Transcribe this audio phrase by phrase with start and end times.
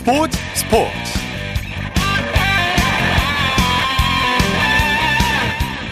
[0.00, 0.39] 스포츠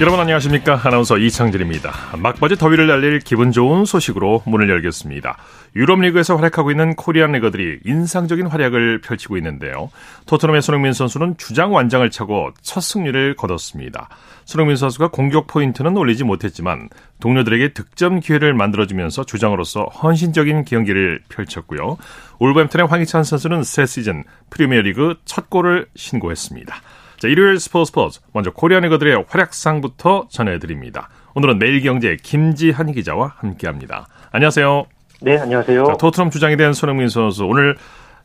[0.00, 0.80] 여러분 안녕하십니까?
[0.84, 1.92] 아나운서 이창진입니다.
[2.18, 5.36] 막바지 더위를 날릴 기분 좋은 소식으로 문을 열겠습니다.
[5.74, 9.90] 유럽리그에서 활약하고 있는 코리안 리거들이 인상적인 활약을 펼치고 있는데요.
[10.26, 14.08] 토트넘의 손흥민 선수는 주장 완장을 차고 첫 승리를 거뒀습니다.
[14.44, 21.98] 손흥민 선수가 공격 포인트는 올리지 못했지만 동료들에게 득점 기회를 만들어주면서 주장으로서 헌신적인 경기를 펼쳤고요.
[22.38, 26.82] 울버햄튼의 황희찬 선수는 새 시즌 프리미어리그 첫 골을 신고했습니다
[27.18, 28.20] 자, 일요일 스포츠 스포츠.
[28.32, 31.08] 먼저 코리안 리거들의 활약상부터 전해드립니다.
[31.34, 34.06] 오늘은 매일경제 김지한 기자와 함께합니다.
[34.30, 34.86] 안녕하세요.
[35.22, 35.84] 네, 안녕하세요.
[35.84, 37.44] 자, 토트넘 주장이 된 손흥민 선수.
[37.44, 37.76] 오늘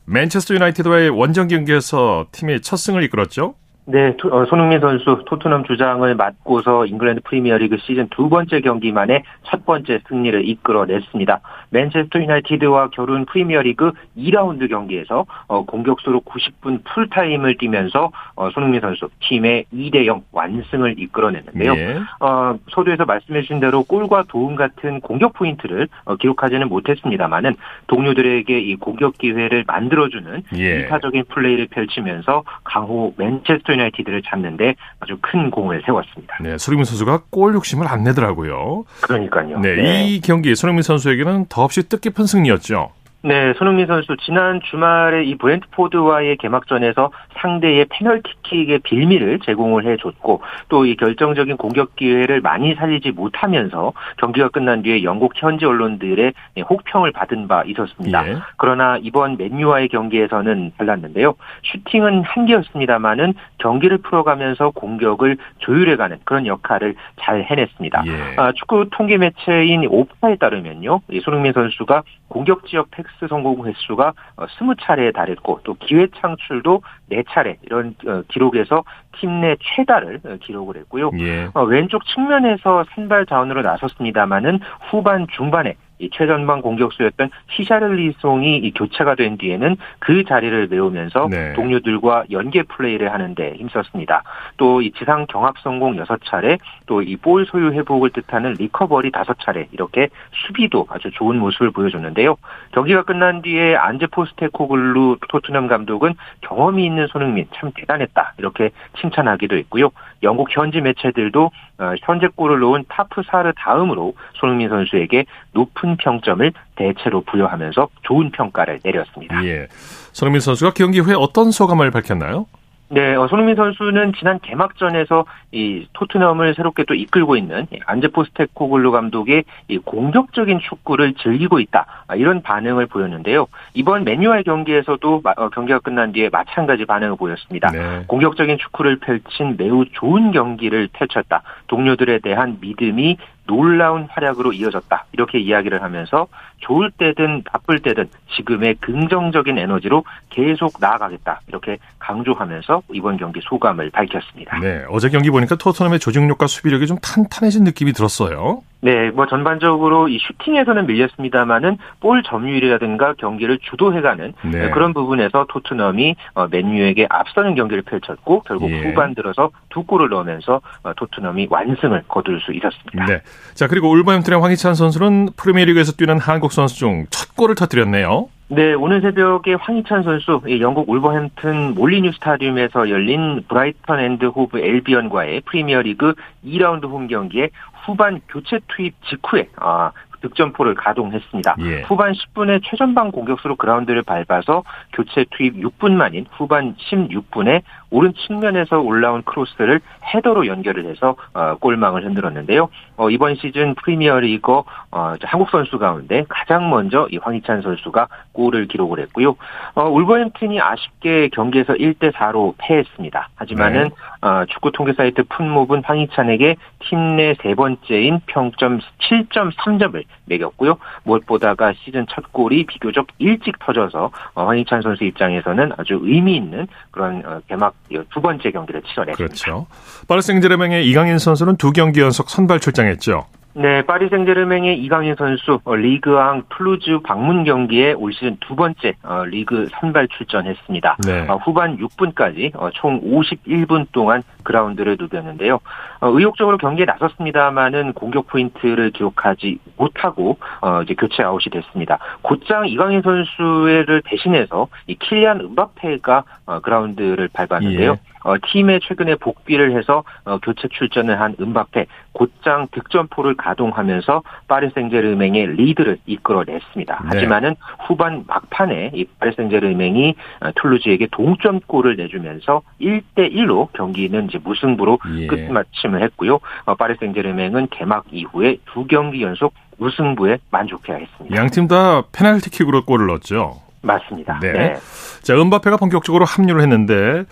[0.06, 3.56] 맨체스터 유나이티드와의 원정 경기에서 팀의 첫 승을 이끌었죠?
[3.86, 9.66] 네, 어, 손흥민 선수 토트넘 주장을 맡고서 잉글랜드 프리미어리그 시즌 두 번째 경기 만에 첫
[9.66, 11.42] 번째 승리를 이끌어냈습니다.
[11.74, 19.66] 맨체스터 유나이티드와 겨룬 프리미어리그 2라운드 경기에서 어, 공격수로 90분 풀타임을 뛰면서 어, 손흥민 선수 팀의
[19.74, 21.76] 2대 0 완승을 이끌어냈는데요.
[21.76, 22.00] 예.
[22.20, 27.56] 어, 서두에서 말씀해 주신 대로 골과 도움 같은 공격 포인트를 어, 기록하지는 못했습니다만은
[27.88, 30.80] 동료들에게 이 공격 기회를 만들어주는 예.
[30.82, 36.38] 이타적인 플레이를 펼치면서 강호 맨체스터 유나이티드를 잡는데 아주 큰 공을 세웠습니다.
[36.42, 38.86] 네, 손흥민 선수가 골 욕심을 안 내더라고요.
[39.02, 39.60] 그러니까요.
[39.60, 40.08] 네, 네.
[40.08, 42.92] 이 경기 손흥민 선수에게는 더 없이 뜻깊은 승리였죠.
[43.26, 50.98] 네, 손흥민 선수 지난 주말에 이 브랜트포드와의 개막전에서 상대의 페널티킥의 빌미를 제공을 해줬고 또 이
[50.98, 56.34] 결정적인 공격 기회를 많이 살리지 못하면서 경기가 끝난 뒤에 영국 현지 언론들의
[56.70, 58.28] 혹평을 받은 바 있었습니다.
[58.28, 58.38] 예.
[58.58, 61.36] 그러나 이번 맨유와의 경기에서는 달랐는데요.
[61.64, 68.04] 슈팅은 한 개였습니다만은 경기를 풀어가면서 공격을 조율해가는 그런 역할을 잘 해냈습니다.
[68.08, 68.36] 예.
[68.36, 75.12] 아, 축구 통계 매체인 오파에 따르면요, 손흥민 선수가 공격 지역 팩스 성공 횟수가 20차례에 어,
[75.12, 78.84] 달했고 또 기회 창출도 4차례 이런 어, 기록에서
[79.20, 81.12] 팀 내 최다를 어, 기록을 했고요.
[81.20, 81.50] 예.
[81.68, 90.24] 왼쪽 측면에서 선발 자원으로 나섰습니다마는 후반 중반에 이 최전방 공격수였던 히샤를리송이 교체가 된 뒤에는 그
[90.26, 91.54] 자리를 메우면서 네.
[91.54, 94.24] 동료들과 연계 플레이를 하는데 힘썼습니다.
[94.58, 100.10] 또 이 지상 경합 성공 6차례, 또 이 볼 소유 회복을 뜻하는 recovery 5차례 이렇게
[100.46, 102.36] 수비도 아주 좋은 모습을 보여줬는데요.
[102.74, 109.92] 경기가 끝난 뒤에 안제 포스테코글루 토트넘 감독은 경험이 있는 손흥민 참 대단했다 이렇게 칭찬하기도 했고요.
[110.24, 117.22] 영국 현지 매체들도 어, 현재 골을 넣은 파프 사르 다음으로 손흥민 선수에게 높은 평점을 대체로
[117.22, 119.44] 부여하면서 좋은 평가를 내렸습니다.
[119.46, 119.68] 예.
[120.12, 122.46] 손흥민 선수가 경기 후에 어떤 소감을 밝혔나요?
[122.94, 129.46] 네, 어, 손흥민 선수는 지난 개막전에서 이 토트넘을 새롭게 또 이끌고 있는 안제 포스테코글루 감독의
[129.68, 133.48] 이 공격적인 축구를 즐기고 있다 아, 이런 반응을 보였는데요.
[133.74, 137.72] 이번 맨유와의 경기에서도 어, 경기가 끝난 뒤에 마찬가지 반응을 보였습니다.
[137.72, 138.04] 네.
[138.06, 141.42] 공격적인 축구를 펼친 매우 좋은 경기를 펼쳤다.
[141.68, 145.06] 동료들에 대한 믿음이 놀라운 활약으로 이어졌다.
[145.12, 146.28] 이렇게 이야기를 하면서
[146.60, 151.42] 좋을 때든 바쁠 때든 지금의 긍정적인 에너지로 계속 나아가겠다.
[151.48, 154.60] 이렇게 강조하면서 이번 경기 소감을 밝혔습니다.
[154.60, 158.62] 네, 어제 경기 보니까 토트넘의 조직력과 수비력이 좀 탄탄해진 느낌이 들었어요.
[158.84, 164.70] 네, 뭐 전반적으로 이 슈팅에서는 밀렸습니다만은 볼 점유율이라든가 경기를 주도해가는 네.
[164.72, 168.82] 그런 부분에서 토트넘이 어, 맨유에게 앞서는 경기를 펼쳤고 결국 예.
[168.82, 173.06] 후반 들어서 두 골을 넣으면서 어, 토트넘이 완승을 거둘 수 있었습니다.
[173.06, 173.22] 네.
[173.54, 178.30] 자 그리고 울버햄튼의 황희찬 선수는 프리미어리그에서 뛰는 한국 선수 중 첫 골을 터뜨렸네요.
[178.50, 186.14] 네, 오늘 새벽에 황희찬 선수 영국 울버햄튼 몰리뉴 스타디움에서 열린 브라이턴 앤드 호브 앨비언과의 프리미어리그
[186.46, 187.50] 2라운드 홈 경기에
[187.86, 191.56] 후반 교체 투입 직후에 아, 득점포를 가동했습니다.
[191.62, 191.82] 예.
[191.82, 194.64] 후반 10분에 최전방 공격수로 그라운드를 밟아서
[194.94, 197.62] 교체 투입 6분 만인 후반 16분에
[197.94, 199.80] 오른 측면에서 올라온 크로스를
[200.14, 202.70] 헤더로 연결을 해서 어, 골망을 흔들었는데요.
[202.98, 209.00] 어, 이번 시즌 프리미어리거 어, 한국 선수 가운데 가장 먼저 이 황희찬 선수가 골을 기록을
[209.00, 209.36] 했고요.
[209.76, 213.30] 어, 울버햄튼이 아쉽게 경기에서 1대 4로 패했습니다.
[213.36, 214.28] 하지만은 네.
[214.28, 220.78] 어, 축구 통계 사이트 풋모은 황희찬에게 팀 내 세 번째인 평점 7.3점을 매겼고요.
[221.04, 227.22] 무엇보다가 시즌 첫 골이 비교적 일찍 터져서 어, 황희찬 선수 입장에서는 아주 의미 있는 그런
[227.26, 229.16] 어, 개막 두 번째 경기를 치러냈습니다.
[229.18, 229.68] 그렇죠.
[230.08, 233.26] 파리 생제르맹의 이강인 선수는 두 경기 연속 선발 출장했죠.
[233.56, 239.24] 네, 파리 생제르맹의 이강인 선수 어, 리그앙 툴루즈 방문 경기에 올 시즌 두 번째 어,
[239.26, 240.98] 리그 선발 출전했습니다.
[241.06, 241.28] 네.
[241.30, 245.60] 어, 후반 6분까지 총 51분 동안 그라운드를 누볐는데요.
[246.02, 250.38] 의욕적으로 경기에 나섰습니다만은 공격 포인트를 기록하지 못하고
[250.84, 251.98] 이제 교체 아웃이 됐습니다.
[252.22, 256.24] 곧장 이강인 선수를 대신해서 이 킬리안 음바페가
[256.62, 257.92] 그라운드를 밟았는데요.
[257.92, 258.13] 예.
[258.24, 265.48] 어, 팀에 최근에 복귀를 해서 어, 교체 출전을 한 은바페 곧장 득점포를 가동하면서 파리 생제르맹의
[265.56, 266.94] 리드를 이끌어냈습니다.
[267.04, 267.08] 네.
[267.08, 267.56] 하지만은
[267.88, 275.28] 후반 막판에 이 파리 생제르맹이 어, 툴루즈에게 동점골을 내주면서 1대 1로 경기는 이제 무승부로 예.
[275.28, 276.40] 끝마침을 했고요.
[276.66, 281.36] 어, 파리 생제르맹은 개막 이후에 두 경기 연속 우승부에 만족해야 했습니다.
[281.36, 283.56] 양 팀 다 페널티킥으로 골을 넣었죠.
[283.84, 284.40] 맞습니다.
[284.42, 284.52] 네.
[284.52, 284.76] 네.
[285.22, 287.26] 자, 은바페가 본격적으로 합류를 했는데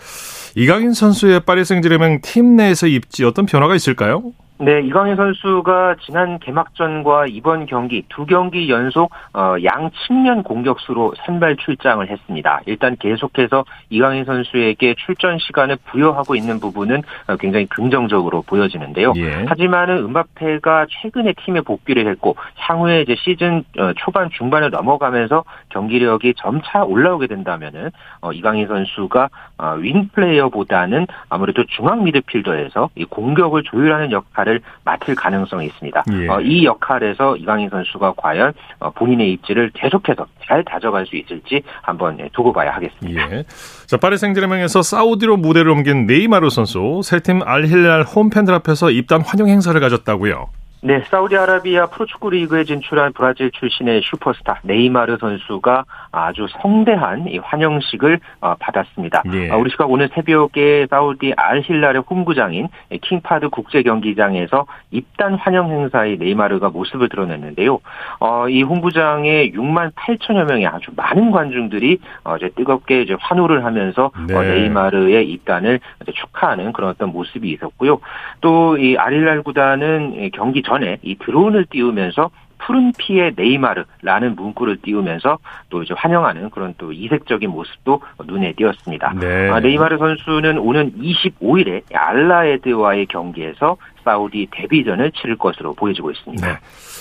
[0.54, 4.32] 이강인 선수의 파리 생제르맹 팀 내에서 입지 어떤 변화가 있을까요?
[4.62, 11.56] 네, 이광현 선수가 지난 개막전과 이번 경기 두 경기 연속 어, 양 측면 공격수로 선발
[11.56, 12.60] 출장을 했습니다.
[12.66, 19.14] 일단 계속해서 이광현 선수에게 출전 시간을 부여하고 있는 부분은 어, 굉장히 긍정적으로 보여지는데요.
[19.16, 19.46] 예.
[19.48, 26.84] 하지만은 은바페가 최근에 팀에 복귀를 했고 향후에 이제 시즌 어, 초반 중반을 넘어가면서 경기력이 점차
[26.84, 29.28] 올라오게 된다면은 어, 이광현 선수가
[29.62, 36.02] 어, 윙 플레이어보다는 아무래도 중앙 미드필더에서 이 공격을 조율하는 역할을 맡을 가능성이 있습니다.
[36.12, 36.28] 예.
[36.28, 42.18] 어, 이 역할에서 이강인 선수가 과연 어, 본인의 입지를 계속해서 잘 다져갈 수 있을지 한번
[42.18, 43.30] 예, 두고 봐야 하겠습니다.
[43.30, 43.44] 예.
[43.86, 49.46] 자, 파리 생제르맹에서 사우디로 무대를 옮긴 네이마르 선수 새 팀 알힐랄 홈팬들 앞에서 입단 환영
[49.48, 50.48] 행사를 가졌다고요.
[50.84, 58.54] 네, 사우디아라비아 프로축구 리그에 진출한 브라질 출신의 슈퍼스타 네이마르 선수가 아주 성대한 이 환영식을 어,
[58.58, 59.22] 받았습니다.
[59.32, 59.50] 예.
[59.50, 62.68] 어, 우리 시각 오늘 새벽에 사우디 알힐랄의 홈구장인
[63.00, 67.78] 킹파드 국제 경기장에서 입단 환영 행사에 네이마르가 모습을 드러냈는데요.
[68.18, 74.06] 어, 이 홈구장에 6만 8천여 명의 아주 많은 관중들이 어, 이제 뜨겁게 이제 환호를 하면서
[74.06, 74.34] 어, 네.
[74.34, 75.78] 어, 네이마르의 입단을
[76.12, 78.00] 축하하는 그런 어떤 모습이 있었고요.
[78.40, 82.30] 또 이 알힐랄 구단은 경기 전에 이 드론을 띄우면서
[82.64, 85.38] 푸른 피의 네이마르라는 문구를 띄우면서
[85.68, 89.14] 또 이제 환영하는 그런 또 이색적인 모습도 눈에 띄었습니다.
[89.20, 89.50] 네.
[89.50, 96.46] 아, 네이마르 선수는 오는 25일에 알라에드와의 경기에서 사우디 데뷔전을 치를 것으로 보여지고 있습니다.
[96.46, 96.58] 네.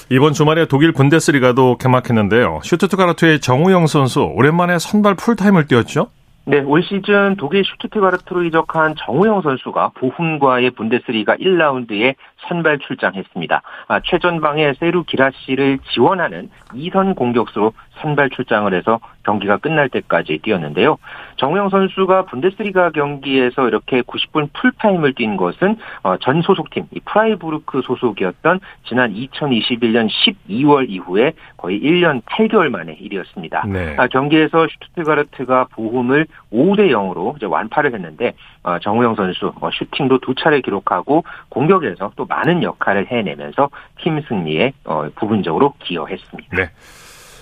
[0.09, 2.62] 이번 주말에 독일 분데스리가도 개막했는데요.
[2.63, 6.07] 슈투트가르트의 정우영 선수 오랜만에 선발 풀타임을 뛰었죠?
[6.43, 12.15] 네, 올 시즌 독일 슈투트가르트로 이적한 정우영 선수가 보훔과의 분데스리가 1라운드에
[12.47, 13.61] 선발 출장했습니다.
[13.88, 20.97] 아, 최전방에 세루 기라시를 지원하는 2선 공격수로 선발 출장을 해서 경기가 끝날 때까지 뛰었는데요.
[21.35, 29.13] 정우영 선수가 분데스리가 경기에서 이렇게 90분 풀타임을 뛴 것은 어, 전 소속팀 프라이부르크 소속이었던 지난
[29.13, 33.65] 2021년 12월 이후에 거의 1년 8개월 만의 일이었습니다.
[33.67, 33.95] 네.
[33.99, 38.33] 아, 경기에서 슈투트가르트가 보훔을 5대 0으로 이제 완파를 했는데
[38.63, 43.69] 어, 정우영 선수 어, 슈팅도 두 차례 기록하고 공격에서 또 많은 역할을 해내면서
[44.01, 44.74] 팀 승리에
[45.16, 46.57] 부분적으로 기여했습니다.
[46.57, 46.69] 네.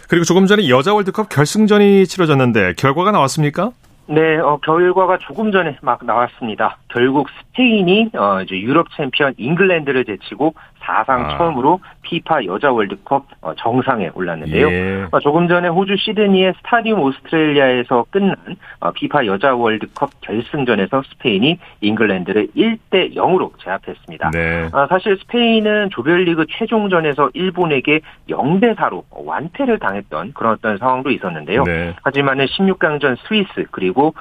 [0.10, 3.72] 그리고 조금 전에 여자 월드컵 결승전이 치러졌는데 결과가 나왔습니까?
[4.08, 6.80] 네, 어, 결과가 조금 전에 막 나왔습니다.
[6.88, 10.56] 결국 스페인이 어, 이제 유럽 챔피언 잉글랜드를 제치고
[10.90, 11.38] 사상 아.
[11.38, 14.72] 처음으로 피파 여자 월드컵 어, 정상에 올랐는데요.
[14.72, 15.06] 예.
[15.12, 18.36] 어, 조금 전에 호주 시드니의 스타디움 오스트레일리아에서 끝난
[18.80, 24.32] 어, 피파 여자 월드컵 결승전에서 스페인이 잉글랜드를 1대 0으로 제압했습니다.
[24.32, 24.70] 네.
[24.90, 31.64] 사실 스페인은 조별리그 최종전에서 일본에게 0대 4로 완패를 당했던 그런 어떤 상황도 있었는데요.
[31.64, 31.94] 네.
[32.04, 34.14] 하지만은 16강전 스위스 그리고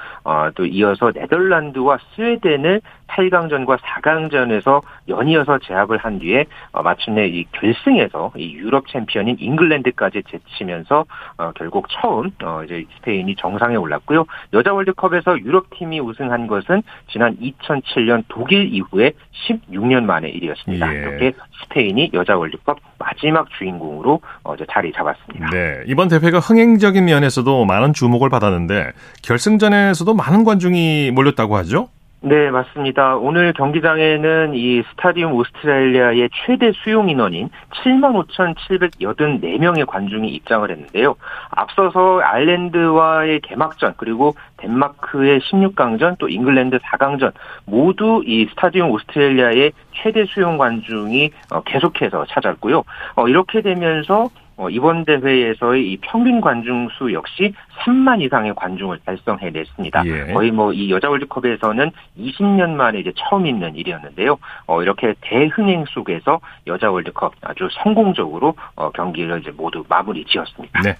[0.55, 8.53] 또 이어서 네덜란드와 스웨덴을 8강전과 4강전에서 연이어서 제압을 한 뒤에 어, 마침내 이 결승에서 이
[8.53, 11.05] 유럽 챔피언인 잉글랜드까지 제치면서
[11.37, 14.25] 어, 결국 처음 어, 이제 스페인이 정상에 올랐고요.
[14.53, 19.13] 여자 월드컵에서 유럽 팀이 우승한 것은 지난 2007년 독일 이후에
[19.47, 20.93] 16년 만의 일이었습니다.
[20.93, 20.99] 예.
[20.99, 25.49] 이렇게 스페인이 여자 월드컵 마지막 주인공으로 어, 이제 자리 잡았습니다.
[25.51, 28.91] 네, 이번 대회가 흥행적인 면에서도 많은 주목을 받았는데
[29.23, 31.89] 결승전에서도 많은 관중이 몰렸다고 하죠?
[32.21, 33.15] 네, 맞습니다.
[33.15, 41.15] 오늘 경기장에는 이 스타디움 오스트레일리아의 최대 수용 인원인 75,784명의 관중이 입장을 했는데요.
[41.49, 47.31] 앞서서 아일랜드와의 개막전 그리고 덴마크의 16강전 또 잉글랜드 4강전
[47.63, 52.83] 모두 이 스타디움 오스트레일리아의 최대 수용 관중이 어, 계속해서 찾았고요.
[53.15, 54.27] 어, 이렇게 되면서
[54.59, 60.05] 어, 이번 대회에서의 이 평균 관중 수 역시 3만 이상의 관중을 달성해냈습니다.
[60.05, 60.33] 예.
[60.33, 64.37] 거의 뭐 이 여자 월드컵에서는 20년 만에 이제 처음 있는 일이었는데요.
[64.67, 70.81] 어, 이렇게 대흥행 속에서 여자 월드컵 아주 성공적으로 어, 경기를 이제 모두 마무리 지었습니다.
[70.81, 70.95] 네.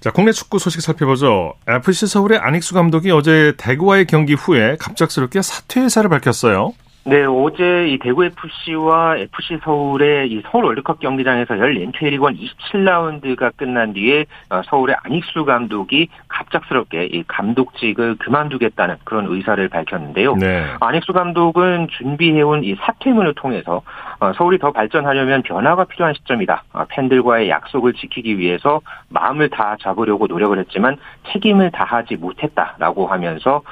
[0.00, 1.54] 자, 국내 축구 소식 살펴보죠.
[1.68, 6.72] FC 서울의 안익수 감독이 어제 대구와의 경기 후에 갑작스럽게 사퇴 의사를 밝혔어요.
[7.04, 13.92] 네, 어제 이 대구 FC와 FC 서울의 이 서울 월드컵 경기장에서 열린 K리그1 27라운드가 끝난
[13.92, 20.36] 뒤에 어, 서울의 안익수 감독이 갑작스럽게 이 감독직을 그만두겠다는 그런 의사를 밝혔는데요.
[20.36, 20.64] 네.
[20.78, 23.82] 안익수 감독은 준비해온 이 사퇴문을 통해서
[24.20, 26.62] 어, 서울이 더 발전하려면 변화가 필요한 시점이다.
[26.72, 30.98] 어, 팬들과의 약속을 지키기 위해서 마음을 다 잡으려고 노력을 했지만
[31.32, 33.62] 책임을 다하지 못했다라고 하면서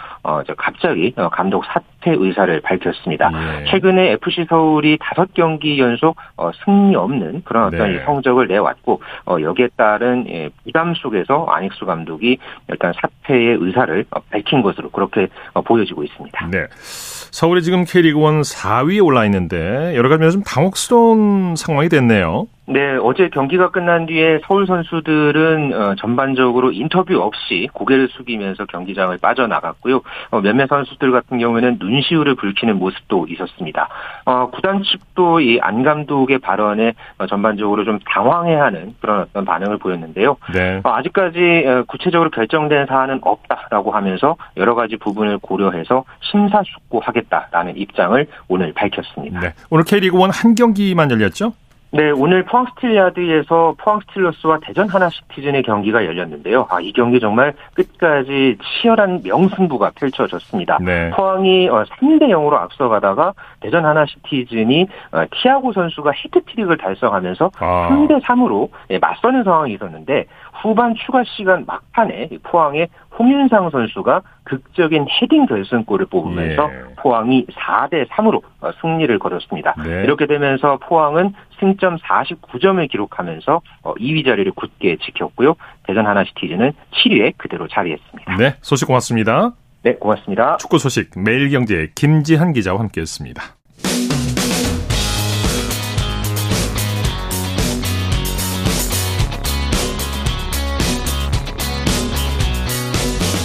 [0.56, 3.19] 갑자기 감독 사퇴 의사를 밝혔습니다.
[3.20, 3.60] 있습니다.
[3.60, 3.64] 예.
[3.70, 8.04] 최근에 FC 서울이 다섯 경기 연속 어, 승리 없는 그런 어떤 네.
[8.04, 14.62] 성적을 내왔고 어, 여기에 따른 예, 부담 속에서 안익수 감독이 일단 사퇴의 의사를 어, 밝힌
[14.62, 15.28] 것으로 그렇게
[15.64, 16.48] 보여지고 있습니다.
[16.50, 16.66] 네.
[16.70, 22.46] 서울이 지금 K리그 1 4위에 올라 있는데 여러 가지 면에서 좀 당혹스러운 상황이 됐네요.
[22.70, 30.02] 네, 어제 경기가 끝난 뒤에 서울 선수들은 어, 전반적으로 인터뷰 없이 고개를 숙이면서 경기장을 빠져나갔고요.
[30.30, 33.88] 어, 몇몇 선수들 같은 경우에는 눈시울을 붉히는 모습도 있었습니다.
[34.24, 36.94] 어, 구단 측도 이 안 감독의 발언에
[37.28, 40.36] 전반적으로 좀 당황해하는 그런 어떤 반응을 보였는데요.
[40.52, 40.80] 네.
[40.82, 49.40] 아직까지 구체적으로 결정된 사안은 없다라고 하면서 여러 가지 부분을 고려해서 심사숙고하겠다라는 입장을 오늘 밝혔습니다.
[49.40, 49.54] 네.
[49.70, 51.52] 오늘 K리그 1 한 경기만 열렸죠?
[51.92, 56.68] 네, 오늘 포항 스틸야드에서 포항 스틸러스와 대전 하나시티즌의 경기가 열렸는데요.
[56.70, 60.78] 아, 이 경기 정말 끝까지 치열한 명승부가 펼쳐졌습니다.
[60.80, 61.10] 네.
[61.10, 67.88] 포항이 3대 어, 0으로 앞서가다가 대전 하나시티즌이 어, 티아고 선수가 해트트릭을 달성하면서 아.
[67.90, 70.26] 3대 3으로 예, 맞서는 상황이 있었는데
[70.62, 76.94] 후반 추가 시간 막판에 포항의 홍윤상 선수가 극적인 헤딩 결승골을 뽑으면서 예.
[76.96, 79.74] 포항이 4대 3으로 어, 승리를 거뒀습니다.
[79.84, 80.02] 네.
[80.04, 85.54] 이렇게 되면서 포항은 승점 49점을 기록하면서 2위 어, 자리를 굳게 지켰고요.
[85.86, 88.36] 대전 하나시티즈는 7위에 그대로 자리했습니다.
[88.36, 89.52] 네, 소식 고맙습니다.
[89.82, 90.56] 네, 고맙습니다.
[90.58, 93.42] 축구 소식 매일경제 김지한 기자와 함께했습니다.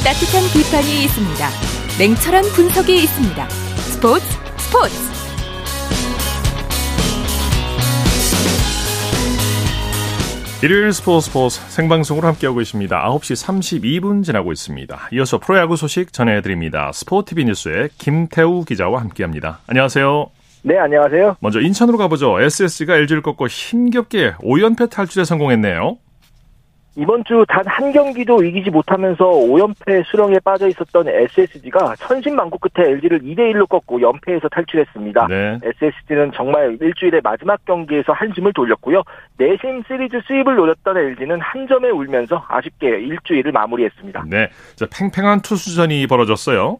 [0.05, 1.47] 따뜻한 비판이 있습니다.
[1.97, 3.49] 냉철한 분석이 있습니다.
[3.49, 4.25] 스포츠
[4.57, 5.04] 스포츠
[10.63, 13.03] 일요일 스포츠 스포츠 생방송으로 함께하고 있습니다.
[13.09, 15.09] 9시 32분 지나고 있습니다.
[15.13, 16.91] 이어서 프로야구 소식 전해드립니다.
[16.93, 19.59] 스포티비 뉴스의 김태우 기자와 함께합니다.
[19.67, 20.27] 안녕하세요.
[20.63, 21.35] 네, 안녕하세요.
[21.41, 22.41] 먼저 인천으로 가보죠.
[22.41, 25.97] SSG가 LG를 꺾고 힘겹게 5연패 탈출에 성공했네요.
[26.97, 33.19] 이번 주 단 한 경기도 이기지 못하면서 5연패 수렁에 빠져 있었던 SSG가 천신만고 끝에 LG를
[33.21, 35.27] 2대1로 꺾고 연패에서 탈출했습니다.
[35.27, 35.59] 네.
[35.61, 39.03] SSG는 정말 일주일의 마지막 경기에서 한숨을 돌렸고요.
[39.37, 44.25] 내심 시리즈 스윕을 노렸던 LG는 한 점에 울면서 아쉽게 일주일을 마무리했습니다.
[44.29, 44.49] 네.
[44.75, 46.79] 자, 팽팽한 투수전이 벌어졌어요.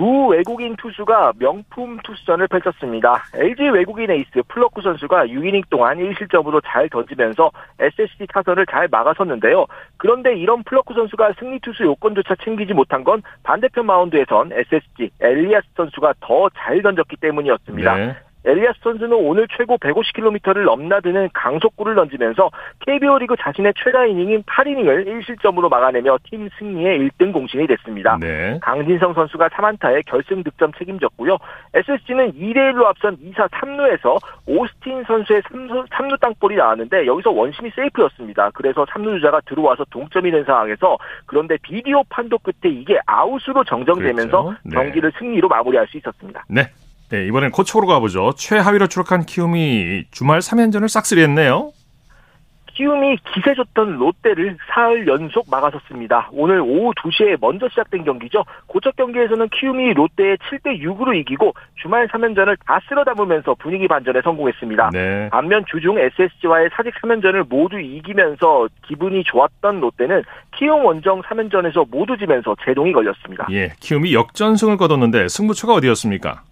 [0.00, 3.22] 두 외국인 투수가 명품 투수전을 펼쳤습니다.
[3.34, 9.66] LG 외국인 에이스 플럿코 선수가 6이닝 동안 1실점으로 잘 던지면서 SSG 타선을 잘 막아섰는데요.
[9.98, 16.14] 그런데 이런 플럿코 선수가 승리 투수 요건조차 챙기지 못한 건 반대편 마운드에선 SSG 엘리아스 선수가
[16.20, 17.96] 더 잘 던졌기 때문이었습니다.
[17.96, 18.16] 네.
[18.44, 22.50] 엘리아스 선수는 오늘 최고 150km를 넘나드는 강속구를 던지면서
[22.86, 28.16] KBO 리그 자신의 최다 이닝인 8이닝을 1실점으로 막아내며 팀 승리의 1등 공신이 됐습니다.
[28.20, 28.58] 네.
[28.62, 31.36] 강진성 선수가 3안타에 결승 득점 책임졌고요.
[31.74, 38.50] SSG는 2대1로 앞선 2사 3루에서 오스틴 선수의 3루, 3루 땅볼이 나왔는데 여기서 원심이 세이프였습니다.
[38.54, 44.58] 그래서 3루 주자가 들어와서 동점이 된 상황에서 그런데 비디오 판도 끝에 이게 아웃으로 정정되면서 그렇죠.
[44.64, 44.74] 네.
[44.76, 46.44] 경기를 승리로 마무리할 수 있었습니다.
[46.48, 46.62] 네.
[47.10, 48.32] 네, 이번엔 코치로 가보죠.
[48.36, 51.72] 최하위로 추락한 키움이 주말 3연전을 싹쓸이했네요.
[52.72, 56.30] 키움이 기세 줬던 롯데를 사흘 연속 막아섰습니다.
[56.32, 58.44] 오늘 오후 2시에 먼저 시작된 경기죠.
[58.66, 61.52] 고척 경기에서는 키움이 롯데에 7대 6으로 이기고
[61.82, 64.90] 주말 3연전을 다 쓸어 담으면서 분위기 반전에 성공했습니다.
[64.94, 65.28] 네.
[65.30, 70.22] 반면 주중 SSG와의 사직 3연전을 모두 이기면서 기분이 좋았던 롯데는
[70.56, 73.46] 키움 원정 3연전에서 모두 지면서 제동이 걸렸습니다.
[73.50, 76.44] 예, 키움이 역전승을 거뒀는데 승부처가 어디였습니까?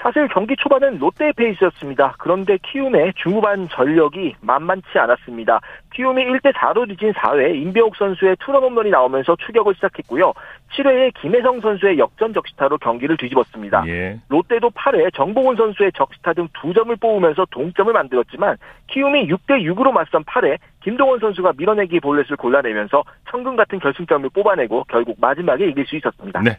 [0.00, 2.14] 사실 경기 초반은 롯데의 페이스였습니다.
[2.18, 5.60] 그런데 키움의 중후반 전력이 만만치 않았습니다.
[5.94, 10.32] 키움이 1대 4로 뒤진 4회 임배옥 선수의 투런 홈런이 나오면서 추격을 시작했고요.
[10.76, 13.84] 7회에 김혜성 선수의 역전 적시타로 경기를 뒤집었습니다.
[13.88, 14.20] 예.
[14.28, 18.56] 롯데도 8회 정보훈 선수의 적시타 등 두 점을 뽑으면서 동점을 만들었지만
[18.88, 25.16] 키움이 6대 6으로 맞선 8회 김동원 선수가 밀어내기 볼넷을 골라내면서 천금 같은 결승점을 뽑아내고 결국
[25.20, 26.40] 마지막에 이길 수 있었습니다.
[26.42, 26.56] 네.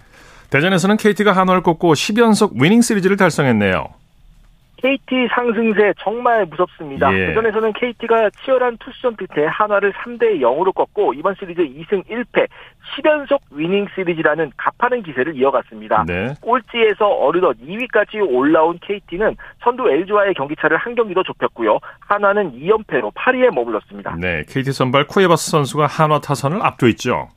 [0.49, 3.87] 대전에서는 KT가 한화를 꺾고 10연속 위닝 시리즈를 달성했네요.
[4.81, 7.13] KT 상승세 정말 무섭습니다.
[7.13, 7.27] 예.
[7.27, 12.47] 그전에서는 KT가 치열한 투수전 끝에 한화를 3대 0으로 꺾고 이번 시리즈 2승 1패
[12.95, 16.05] 10연속 위닝 시리즈라는 가파른 기세를 이어갔습니다.
[16.07, 16.33] 네.
[16.39, 21.79] 꼴찌에서 어느덧 2위까지 올라온 KT는 선두 LG와의 경기차를 한 경기 더 좁혔고요.
[21.99, 24.15] 한화는 2연패로 8위에 머물렀습니다.
[24.17, 27.27] 네, KT 선발 쿠에바스 선수가 한화 타선을 앞도 있죠.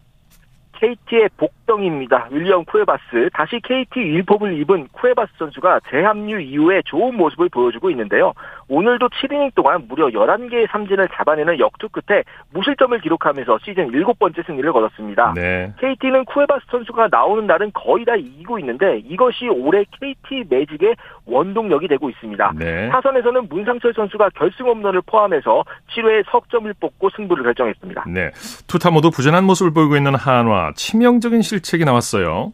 [0.82, 2.26] KT의 복덩입니다.
[2.32, 3.30] 윌리엄 쿠에바스.
[3.32, 8.32] 다시 KT 유니폼을 입은 쿠에바스 선수가 재합류 이후에 좋은 모습을 보여주고 있는데요.
[8.72, 12.22] 오늘도 7이닝 동안 무려 11개의 삼진을 잡아내는 역투 끝에
[12.54, 15.34] 무실점을 기록하면서 시즌 7번째 승리를 거뒀습니다.
[15.36, 15.70] 네.
[15.78, 22.08] KT는 쿠에바스 선수가 나오는 날은 거의 다 이기고 있는데 이것이 올해 KT 매직의 원동력이 되고
[22.08, 22.52] 있습니다.
[22.58, 22.88] 네.
[22.88, 25.64] 타선에서는 문상철 선수가 결승 홈런을 포함해서
[25.94, 28.04] 7회에 석점을 뽑고 승부를 결정했습니다.
[28.08, 28.30] 네.
[28.68, 32.52] 투타 모두 부진한 모습을 보이고 있는 한화 치명적인 실책이 나왔어요.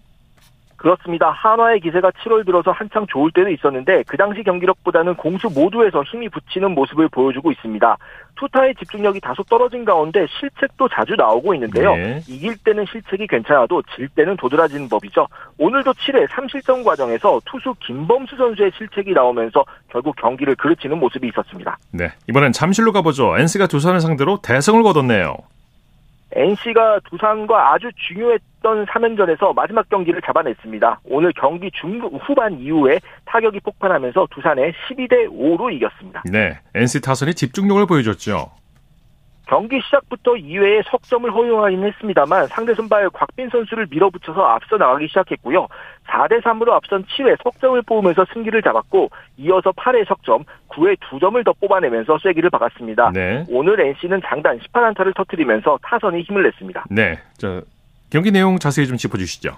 [0.79, 1.31] 그렇습니다.
[1.31, 6.71] 한화의 기세가 7월 들어서 한창 좋을 때도 있었는데 그 당시 경기력보다는 공수 모두에서 힘이 붙이는
[6.71, 7.97] 모습을 보여주고 있습니다.
[8.37, 11.97] 투타의 집중력이 다소 떨어진 가운데 실책도 자주 나오고 있는데요.
[11.97, 12.21] 네.
[12.29, 15.27] 이길 때는 실책이 괜찮아도 질 때는 도드라지는 법이죠.
[15.59, 21.77] 오늘도 7회 3실점 과정에서 투수 김범수 선수의 실책이 나오면서 결국 경기를 그르치는 모습이 있었습니다.
[21.91, 23.37] 네, 이번엔 잠실로 가보죠.
[23.37, 25.35] NC가 두산을 상대로 대승을 거뒀네요.
[26.33, 31.01] NC가 두산과 아주 중요했던 3연전에서 마지막 경기를 잡아냈습니다.
[31.05, 36.23] 오늘 경기 중 후반 이후에 타격이 폭발하면서 두산에 12대 5로 이겼습니다.
[36.31, 38.51] 네, NC 타선이 집중력을 보여줬죠.
[39.49, 45.67] 경기 시작부터 2회에 석점을 허용하긴 했습니다만 상대 선발 곽빈 선수를 밀어붙여서 앞서 나가기 시작했고요.
[46.07, 52.19] 4대 3으로 앞선 7회 석점을 뽑으면서 승기를 잡았고 이어서 8회 석점, 9회 2점을 더 뽑아내면서
[52.19, 53.11] 쐐기를 박았습니다.
[53.15, 53.45] 네.
[53.49, 56.85] 오늘 NC는 장단 18안타를 터뜨리면서 타선이 힘을 냈습니다.
[56.91, 57.19] 네.
[57.39, 57.63] 저
[58.11, 59.57] 경기 내용 자세히 좀 짚어 주시죠.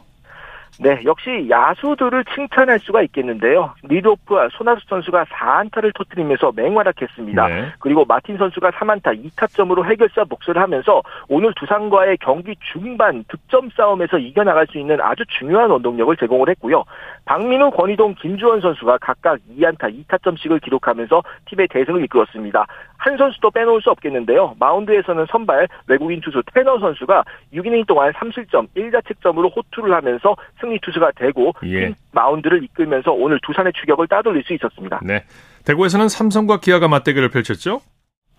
[0.82, 3.74] 네, 역시 야수들을 칭찬할 수가 있겠는데요.
[3.82, 7.48] 리드오프 손아섭 선수가 4안타를 터뜨리면서 맹활약했습니다.
[7.48, 7.66] 네.
[7.80, 14.66] 그리고 마틴 선수가 3안타 2타점으로 해결사 몫을 하면서 오늘 두산과의 경기 중반 득점 싸움에서 이겨나갈
[14.68, 16.84] 수 있는 아주 중요한 원동력을 제공을 했고요.
[17.26, 22.66] 박민우, 권희동, 김주원 선수가 각각 2안타 2타점씩을 기록하면서 팀의 대승을 이끌었습니다.
[23.00, 24.54] 한 선수도 빼놓을 수 없겠는데요.
[24.58, 31.52] 마운드에서는 선발 외국인 투수 테너 선수가 6이닝 동안 3실점 1자책점으로 호투를 하면서 승리 투수가 되고
[31.64, 31.94] 예.
[32.12, 35.00] 마운드를 이끌면서 오늘 두산의 추격을 따돌릴 수 있었습니다.
[35.02, 35.24] 네.
[35.64, 37.80] 대구에서는 삼성과 기아가 맞대결을 펼쳤죠?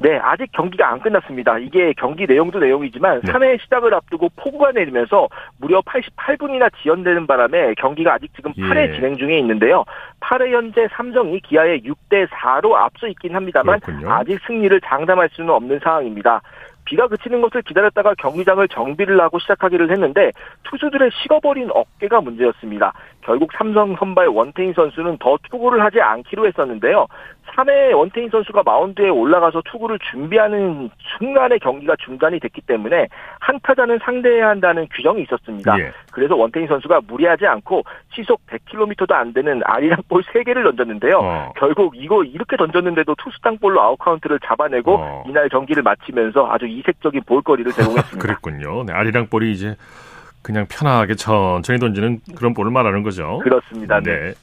[0.01, 1.59] 네, 아직 경기가 안 끝났습니다.
[1.59, 3.31] 이게 경기 내용도 내용이지만 네.
[3.31, 5.27] 3회 시작을 앞두고 폭우가 내리면서
[5.59, 8.95] 무려 88분이나 지연되는 바람에 경기가 아직 지금 8회 예.
[8.95, 9.85] 진행 중에 있는데요.
[10.21, 14.11] 8회 현재 삼성이 기아에 6대 4로 앞서 있긴 합니다만 그렇군요.
[14.11, 16.41] 아직 승리를 장담할 수는 없는 상황입니다.
[16.85, 20.31] 비가 그치는 것을 기다렸다가 경기장을 정비를 하고 시작하기를 했는데
[20.63, 22.93] 투수들의 식어버린 어깨가 문제였습니다.
[23.21, 27.05] 결국 삼성 선발 원태인 선수는 더 투구를 하지 않기로 했었는데요.
[27.55, 33.07] 3회 원태인 선수가 마운드에 올라가서 투구를 준비하는 순간에 경기가 중단이 됐기 때문에
[33.39, 35.77] 한 타자는 상대해야 한다는 규정이 있었습니다.
[35.79, 35.91] 예.
[36.11, 37.83] 그래서 원태인 선수가 무리하지 않고
[38.13, 41.19] 시속 100km도 안 되는 아리랑 볼 3개를 던졌는데요.
[41.21, 41.53] 어.
[41.57, 45.23] 결국 이거 이렇게 던졌는데도 투수 땅볼로 아웃 카운트를 잡아내고 어.
[45.27, 48.19] 이날 경기를 마치면서 아주 이색적인 볼거리를 제공했습니다.
[48.19, 48.83] 그랬군요.
[48.83, 49.75] 네, 아리랑 볼이 이제
[50.41, 53.39] 그냥 편하게 천천히 던지는 그런 볼을 말하는 거죠.
[53.43, 53.99] 그렇습니다.
[53.99, 54.11] 네.
[54.11, 54.33] 네.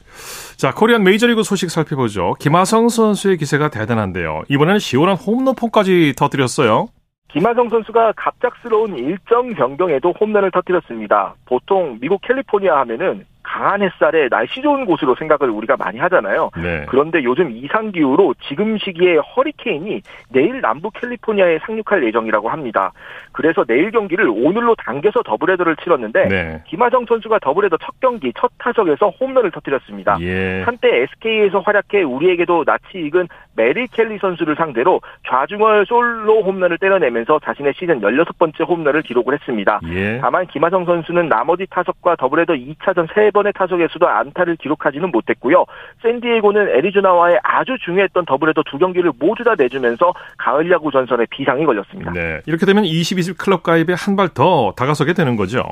[0.56, 2.34] 자, 코리안 메이저리그 소식 살펴보죠.
[2.38, 4.42] 김하성 선수의 기세가 대단한데요.
[4.48, 6.88] 이번에는 시원한 홈런포까지 터뜨렸어요.
[7.30, 11.34] 김하성 선수가 갑작스러운 일정 변경에도 홈런을 터뜨렸습니다.
[11.44, 16.50] 보통 미국 캘리포니아 하면은 강한 햇살에 날씨 좋은 곳으로 생각을 우리가 많이 하잖아요.
[16.62, 16.84] 네.
[16.86, 22.92] 그런데 요즘 이상 기후로 지금 시기에 허리케인이 내일 남부 캘리포니아에 상륙할 예정이라고 합니다.
[23.32, 26.62] 그래서 내일 경기를 오늘로 당겨서 더블헤더를 치렀는데 네.
[26.66, 30.18] 김하성 선수가 더블헤더 첫 경기 첫 타석에서 홈런을 터뜨렸습니다.
[30.20, 30.62] 예.
[30.62, 33.28] 한때 SK에서 활약해 우리에게도 낯이 익은
[33.58, 39.80] 메릴 켈리 선수를 상대로 좌중월 솔로 홈런을 때려내면서 자신의 시즌 16번째 홈런을 기록을 했습니다.
[39.92, 40.18] 예.
[40.20, 45.64] 다만 김하성 선수는 나머지 타석과 더블헤더 2차전 3번 3번의 타석에서도 안타를 기록하지는 못했고요.
[46.02, 52.12] 샌디에고는 애리조나와의 아주 중요했던 더블헤더 두 경기를 모두 다 내주면서 가을 야구 전선에 비상이 걸렸습니다.
[52.12, 52.40] 네.
[52.46, 55.62] 이렇게 되면 22집 클럽 가입에 한 발 더 다가서게 되는 거죠.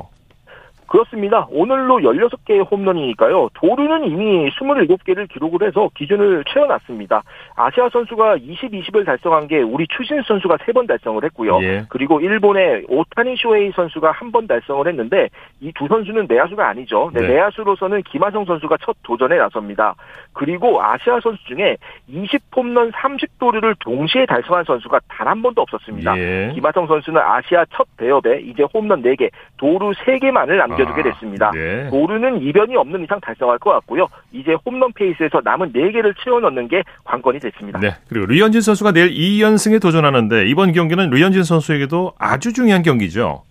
[0.86, 1.46] 그렇습니다.
[1.50, 3.50] 오늘로 16개의 홈런이니까요.
[3.54, 7.22] 도루는 이미 27개를 기록을 해서 기준을 채워놨습니다.
[7.54, 11.58] 아시아 선수가 20, 20을 달성한 게 우리 추신 선수가 3번 달성을 했고요.
[11.62, 11.84] 예.
[11.88, 15.28] 그리고 일본의 오타니 쇼헤이 선수가 한번 달성을 했는데
[15.60, 17.10] 이 두 선수는 내야수가 아니죠.
[17.12, 17.28] 네, 네.
[17.34, 19.94] 내야수로서는 김하성 선수가 첫 도전에 나섭니다.
[20.32, 21.76] 그리고 아시아 선수 중에
[22.10, 26.16] 20홈런 30도루를 동시에 달성한 선수가 단 한 번도 없었습니다.
[26.18, 26.52] 예.
[26.54, 31.50] 김하성 선수는 아시아 첫 대업에 이제 홈런 4개, 도루 3개만을 남겨 남겨두게 아, 됐습니다.
[31.52, 31.88] 네.
[31.88, 34.06] 도루는 이변이 없는 이상 달성할 것 같고요.
[34.32, 37.78] 이제 홈런 페이스에서 남은 4개를 채워 넣는 게 관건이 됐습니다.
[37.80, 37.94] 네.
[38.08, 43.42] 그리고 류현진 선수가 내일 2연승에 도전하는데 이번 경기는 류현진 선수에게도 아주 중요한 경기죠.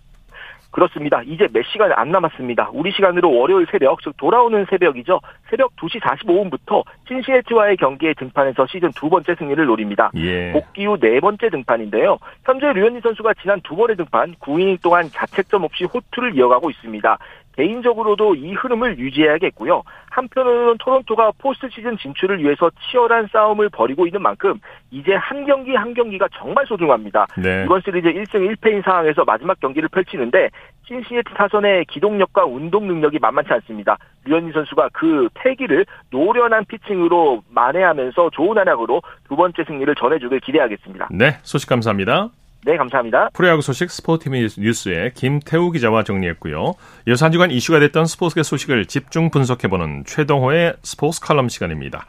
[0.76, 1.22] 그렇습니다.
[1.22, 2.68] 이제 몇 시간 안 남았습니다.
[2.74, 5.20] 우리 시간으로 월요일 새벽, 즉 돌아오는 새벽이죠.
[5.48, 10.10] 새벽 2시 45분부터 신시내티와의 경기에 등판해서 시즌 두 번째 승리를 노립니다.
[10.16, 10.52] 예.
[10.52, 12.18] 복귀 후 네 번째 등판인데요.
[12.44, 17.18] 현재 류현진 선수가 지난 두 번의 등판 9이닝 동안 자책점 없이 호투를 이어가고 있습니다.
[17.56, 19.82] 개인적으로도 이 흐름을 유지해야겠고요.
[20.10, 25.94] 한편으로는 토론토가 포스트 시즌 진출을 위해서 치열한 싸움을 벌이고 있는 만큼 이제 한 경기 한
[25.94, 27.26] 경기가 정말 소중합니다.
[27.36, 27.64] 네.
[27.64, 30.50] 이번 시리즈 1승 1패인 상황에서 마지막 경기를 펼치는데
[30.86, 33.96] 신시내티 타선의 기동력과 운동 능력이 만만치 않습니다.
[34.24, 41.08] 류현진 선수가 그 패기를 노련한 피칭으로 만회하면서 좋은 활약으로 두 번째 승리를 전해주길 기대하겠습니다.
[41.10, 42.30] 네, 소식 감사합니다.
[42.66, 43.30] 네, 감사합니다.
[43.32, 46.74] 프로야구 소식 스포티미 뉴스의 김태우 기자와 정리했고요.
[47.20, 52.06] 한 주간 이슈가 됐던 스포츠계 소식을 집중 분석해보는 최동호의 스포츠 칼럼 시간입니다.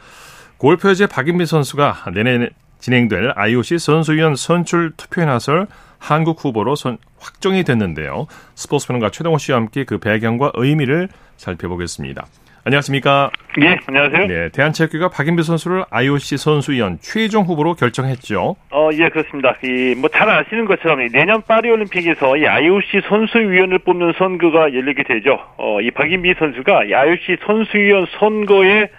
[0.57, 5.67] 골프 여제 박인비 선수가 내내 진행될 IOC 선수위원 선출 투표에 나설
[5.99, 8.25] 한국 후보로 선, 확정이 됐는데요.
[8.55, 12.25] 스포츠 평론가 최동호 씨와 함께 그 배경과 의미를 살펴보겠습니다.
[12.67, 13.31] 안녕하십니까?
[13.57, 14.27] 네, 안녕하세요.
[14.27, 18.57] 네, 대한체육회가 박인배 선수를 IOC 선수위원 최종 후보로 결정했죠.
[18.71, 19.55] 어, 예, 그렇습니다.
[19.63, 25.39] 이, 뭐, 잘 아시는 것처럼 내년 파리 올림픽에서 이 IOC 선수위원을 뽑는 선거가 열리게 되죠.
[25.55, 28.89] 어, 이 박인비 선수가 이 IOC 선수위원 선거에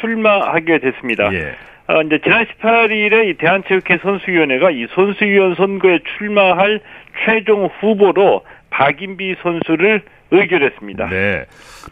[0.00, 1.30] 출마하게 됐습니다.
[1.34, 1.54] 예.
[1.88, 6.80] 어, 이제 지난 18일에 이 대한체육회 선수위원회가 이 선수위원 선거에 출마할
[7.26, 11.08] 최종 후보로 박인비 선수를 의결했습니다.
[11.08, 11.44] 네.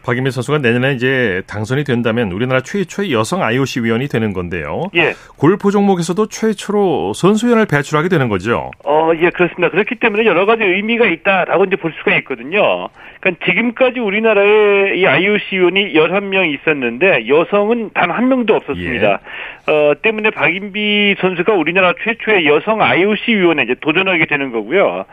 [0.05, 4.83] 박인민 선수가 내년에 이제 당선이 된다면 우리나라 최초의 여성 IOC 위원이 되는 건데요.
[4.95, 5.13] 예.
[5.37, 8.71] 골프 종목에서도 최초로 선수위원을 배출하게 되는 거죠.
[8.85, 9.69] 어, 예, 그렇습니다.
[9.69, 12.89] 그렇기 때문에 여러 가지 의미가 있다라고 이제 볼 수가 있거든요.
[13.19, 19.19] 그러니까 지금까지 우리나라에 이 IOC 위원이 11명 있었는데 여성은 단 한 명도 없었습니다.
[19.67, 19.71] 예.
[19.71, 25.05] 어, 때문에 박인비 선수가 우리나라 최초의 여성 IOC 위원에 이제 도전하게 되는 거고요.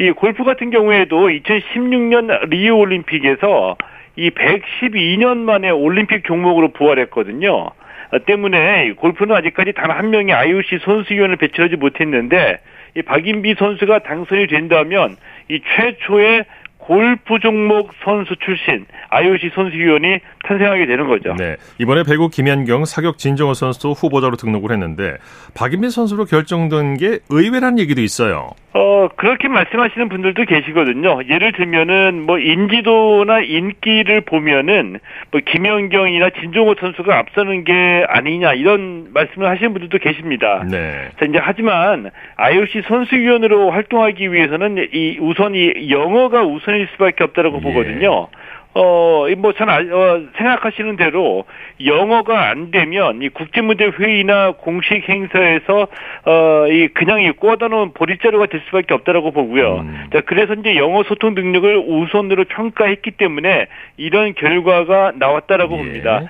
[0.00, 3.76] 이 골프 같은 경우에도 2016년 리우 올림픽에서
[4.16, 7.70] 이 112년 만에 올림픽 종목으로 부활했거든요.
[8.10, 12.58] 어, 때문에 골프는 아직까지 단 한 명의 IOC 선수위원을 배출하지 못했는데
[12.96, 15.16] 이 박인비 선수가 당선이 된다면
[15.48, 16.44] 이 최초의
[16.88, 21.34] 골프 종목 선수 출신 IOC 선수위원이 탄생하게 되는 거죠.
[21.34, 21.56] 네.
[21.78, 25.18] 이번에 배구 김연경, 사격 진정호 선수도 후보자로 등록을 했는데
[25.54, 28.52] 박인빈 선수로 결정된 게 의외라는 얘기도 있어요.
[28.72, 31.20] 어, 그렇게 말씀하시는 분들도 계시거든요.
[31.28, 34.98] 예를 들면은 뭐 인지도나 인기를 보면은
[35.30, 40.64] 뭐 김연경이나 진종호 선수가 앞서는 게 아니냐 이런 말씀을 하시는 분들도 계십니다.
[40.70, 41.08] 네.
[41.18, 47.58] 자, 이제 하지만 IOC 선수위원으로 활동하기 위해서는 이 우선 이 영어가 우선 일 수밖에 없다라고
[47.58, 47.60] 예.
[47.60, 48.28] 보거든요.
[48.74, 51.44] 어, 뭐, 전, 어, 생각하시는 대로
[51.84, 55.88] 영어가 안 되면 이 국제무대회의나 공식 행사에서,
[56.24, 59.78] 어, 이 그냥 이 꽂아놓은 보릿자루가 될 수밖에 없다라고 보고요.
[59.80, 60.06] 음.
[60.12, 65.78] 자, 그래서 이제 영어 소통 능력을 우선으로 평가했기 때문에 이런 결과가 나왔다라고 예.
[65.78, 66.22] 봅니다.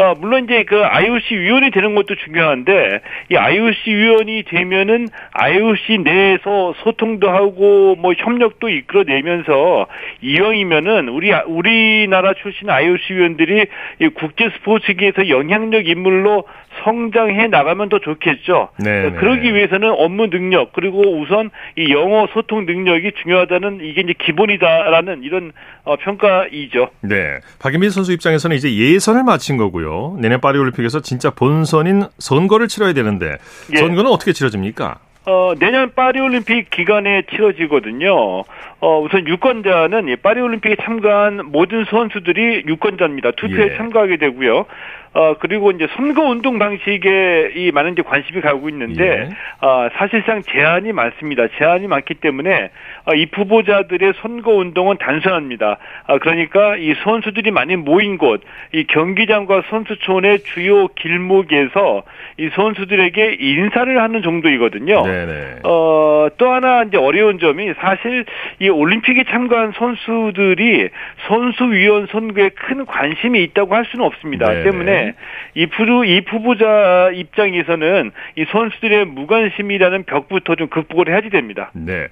[0.00, 6.72] 어, 물론 이제 그 IOC 위원이 되는 것도 중요한데 이 IOC 위원이 되면은 IOC 내에서
[6.82, 9.88] 소통도 하고 뭐 협력도 이끌어내면서
[10.22, 13.66] 이왕이면은 우리 우리나라 출신 IOC 위원들이
[14.00, 16.44] 이 국제 스포츠계에서 영향력 인물로
[16.84, 18.70] 성장해 나가면 더 좋겠죠.
[18.78, 19.12] 네, 네.
[19.12, 25.52] 그러기 위해서는 업무 능력 그리고 우선 이 영어 소통 능력이 중요하다는 이게 이제 기본이다라는 이런
[25.84, 26.90] 어, 평가이죠.
[27.02, 27.38] 네.
[27.58, 30.16] 박인민 선수 입장에서는 이제 예선을 마친 거고요.
[30.20, 33.36] 내년 파리 올림픽에서 진짜 본선인 선거를 치러야 되는데
[33.72, 33.76] 예.
[33.76, 34.98] 선거는 어떻게 치러집니까?
[35.26, 38.44] 어, 내년 파리올림픽 기간에 치러지거든요.
[38.80, 43.32] 어, 우선 유권자는 파리올림픽에 참가한 모든 선수들이 유권자입니다.
[43.32, 43.76] 투표에 예.
[43.76, 44.66] 참가하게 되고요.
[45.12, 49.66] 어, 그리고 이제 선거 운동 방식에 이 많은 이제 관심이 가고 있는데, 예.
[49.66, 51.48] 어, 사실상 제한이 많습니다.
[51.58, 52.70] 제한이 많기 때문에,
[53.06, 55.78] 어, 이 후보자들의 선거 운동은 단순합니다.
[56.06, 62.04] 아, 그러니까 이 선수들이 많이 모인 곳, 이 경기장과 선수촌의 주요 길목에서
[62.38, 65.02] 이 선수들에게 인사를 하는 정도이거든요.
[65.02, 65.56] 네네.
[65.64, 68.24] 어, 또 하나 이제 어려운 점이 사실
[68.60, 70.88] 이 올림픽에 참가한 선수들이
[71.28, 74.48] 선수위원 선거에 큰 관심이 있다고 할 수는 없습니다.
[74.48, 74.62] 네네.
[74.64, 75.14] 때문에
[75.54, 81.70] 이 푸르 이 후보자 입장에서는 이 선수들의 무관심이라는 벽부터 좀 극복을 해야지 됩니다.
[81.74, 82.08] 네.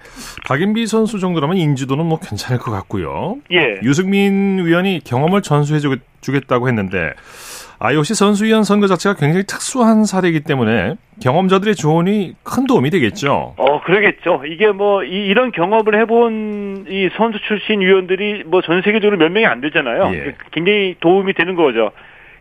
[0.47, 3.37] 박인비 선수 정도라면 인지도는 뭐 괜찮을 것 같고요.
[3.53, 3.81] 예.
[3.83, 5.81] 유승민 위원이 경험을 전수해
[6.21, 7.12] 주겠다고 했는데
[7.81, 13.55] IOC 선수위원 선거 자체가 굉장히 특수한 사례이기 때문에 경험자들의 조언이 큰 도움이 되겠죠.
[13.57, 14.43] 어, 그러겠죠.
[14.47, 19.47] 이게 뭐 이, 런 경험을 해본 이 선수 출신 위원들이 뭐 전 세계적으로 몇 명이
[19.47, 20.11] 안 되잖아요.
[20.14, 20.35] 예.
[20.51, 21.93] 굉장히 도움이 되는 거죠.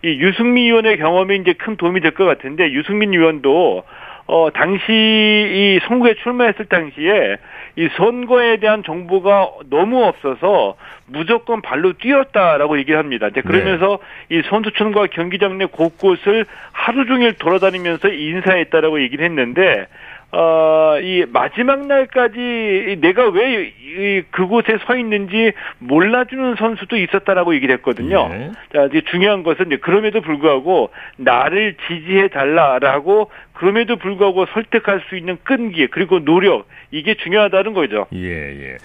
[0.03, 3.83] 이 유승민 위원의 경험이 이제 큰 도움이 될 것 같은데 유승민 위원도
[4.29, 7.37] 어 당시 이 선거에 출마했을 당시에
[7.77, 13.27] 이 선거에 대한 정보가 너무 없어서 무조건 발로 뛰었다라고 얘기를 합니다.
[13.27, 14.37] 이제 그러면서 네.
[14.37, 19.87] 이 선수촌과 경기장 내 곳곳을 하루 종일 돌아다니면서 인사했다라고 얘기를 했는데
[20.31, 28.27] 어, 이 마지막 날까지 내가 왜 이, 그곳에 서 있는지 몰라주는 선수도 있었다라고 얘기를 했거든요.
[28.27, 28.51] 네.
[28.73, 35.37] 자, 이제 중요한 것은 이제 그럼에도 불구하고 나를 지지해 달라라고 그럼에도 불구하고 설득할 수 있는
[35.43, 38.05] 끈기 그리고 노력 이게 중요하다는 거죠.
[38.13, 38.77] 예, 예.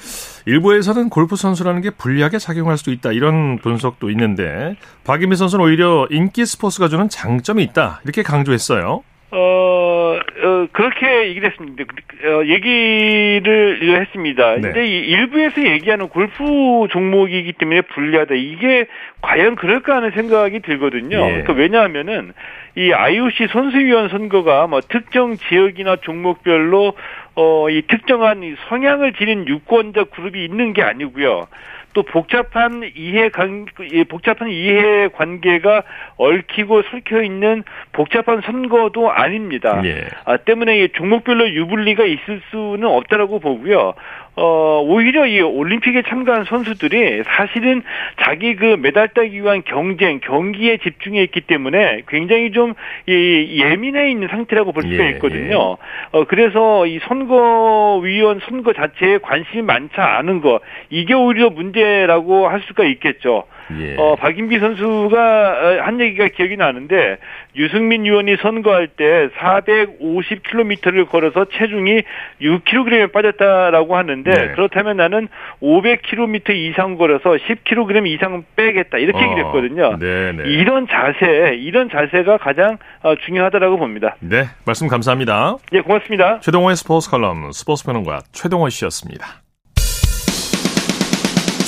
[0.46, 6.46] 일부에서는 골프 선수라는 게 불리하게 작용할 수도 있다 이런 분석도 있는데 박인미 선수는 오히려 인기
[6.46, 9.02] 스포츠가 주는 장점이 있다 이렇게 강조했어요.
[9.34, 11.84] 어, 어, 그렇게 얘기를 했습니다.
[12.24, 14.54] 어, 얘기를 했습니다.
[14.56, 14.60] 네.
[14.60, 18.34] 근데 이 일부에서 얘기하는 골프 종목이기 때문에 불리하다.
[18.34, 18.86] 이게
[19.22, 21.16] 과연 그럴까 하는 생각이 들거든요.
[21.16, 21.30] 예.
[21.30, 22.34] 그러니까 왜냐하면은
[22.76, 26.92] 이 IOC 선수위원 선거가 뭐 특정 지역이나 종목별로
[27.34, 31.46] 어, 이 특정한 성향을 지닌 유권자 그룹이 있는 게 아니고요.
[31.94, 33.66] 또 복잡한 이해 관
[34.08, 35.82] 복잡한 이해 관계가
[36.16, 39.82] 얽히고 설켜 있는 복잡한 선거도 아닙니다.
[39.84, 40.06] 예.
[40.24, 43.94] 아, 때문에 종목별로 유불리가 있을 수는 없다라고 보고요.
[44.34, 47.82] 어, 오히려 이 올림픽에 참가한 선수들이 사실은
[48.22, 52.72] 자기 그 메달 따기 위한 경쟁, 경기에 집중해 있기 때문에 굉장히 좀
[53.06, 55.50] 이, 예민해 있는 상태라고 볼 수가 예, 있거든요.
[55.52, 56.18] 예.
[56.18, 62.84] 어, 그래서 이 선거위원 선거 자체에 관심이 많지 않은 거, 이게 오히려 문제라고 할 수가
[62.84, 63.44] 있겠죠.
[63.78, 63.96] 예.
[63.96, 67.18] 어, 박인비 선수가 어, 한 얘기가 기억이 나는데
[67.56, 72.02] 유승민 의원이 선거할 때 450km를 걸어서 체중이
[72.40, 74.52] 6kg에 빠졌다라고 하는 데 네.
[74.52, 75.28] 그렇다면 나는
[75.62, 79.96] 500km 이상 걸어서 10kg 이상 빼겠다 이렇게 어, 얘기를 했거든요.
[79.98, 80.44] 네, 네.
[80.50, 84.16] 이런 자세, 이런 자세가 가장 어, 중요하다라고 봅니다.
[84.20, 85.56] 네, 말씀 감사합니다.
[85.72, 86.40] 예, 고맙습니다.
[86.40, 89.42] 최동호의 스포츠 칼럼 스포츠 평론가 최동호 씨였습니다.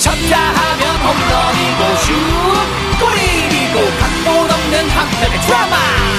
[0.03, 2.13] 쳤다 하면 홈런이고 슛
[3.01, 6.04] 골이고 각본 없는 한편의 드라마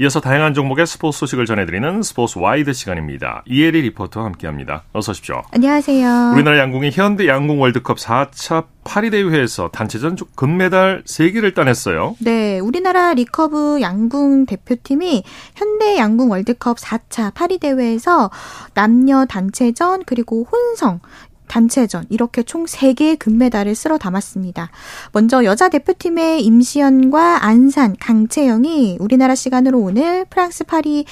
[0.00, 3.42] 이어서 다양한 종목의 스포츠 소식을 전해드리는 스포츠 와이드 시간입니다.
[3.46, 4.84] 이혜리 리포터와 함께합니다.
[4.92, 5.42] 어서 오십시오.
[5.50, 6.34] 안녕하세요.
[6.34, 12.14] 우리나라 양궁이 현대 양궁 월드컵 4차 파리 대회에서 단체전 금메달 3개를 따냈어요.
[12.20, 15.24] 네, 우리나라 리커브 양궁 대표팀이
[15.56, 18.30] 현대 양궁 월드컵 4차 파리 대회에서
[18.74, 21.00] 남녀 단체전 그리고 혼성
[21.48, 24.70] 단체전 이렇게 총 3개의 금메달을 쓸어 담았습니다.
[25.12, 31.04] 먼저 여자 대표팀의 임시현과 안산, 강채영이 우리나라 시간으로 오늘 프랑스 파리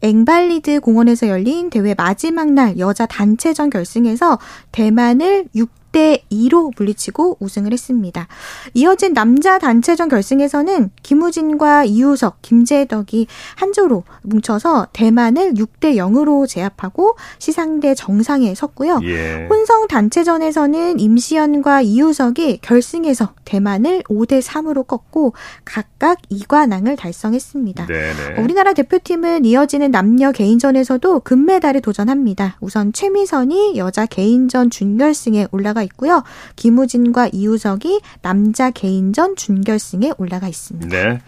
[0.00, 4.38] 앵발리드 공원에서 열린 대회 마지막 날 여자 단체전 결승에서
[4.72, 8.26] 대만을 6 6대 2로 물리치고 우승을 했습니다.
[8.74, 13.26] 이어진 남자 단체전 결승에서는 김우진과 이우석, 김재덕이
[13.56, 19.00] 한조로 뭉쳐서 대만을 6대 0으로 제압하고 시상대 정상에 섰고요.
[19.04, 19.46] 예.
[19.48, 27.86] 혼성 단체전에서는 임시연과 이우석이 결승에서 대만을 5대 3으로 꺾고 각각 2관왕을 달성했습니다.
[27.86, 28.40] 네네.
[28.42, 32.56] 우리나라 대표팀은 이어지는 남녀 개인전에서도 금메달에 도전합니다.
[32.60, 36.22] 우선 최미선이 여자 개인전 준결승에 올라가 있고요.
[36.56, 40.88] 김우진과 이우석이 남자 개인전 준결승에 올라가 있습니다.
[40.88, 41.20] 네.